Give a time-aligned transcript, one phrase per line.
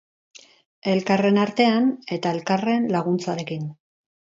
[0.93, 3.71] Elkarren artean eta elkarren laguntzarekin.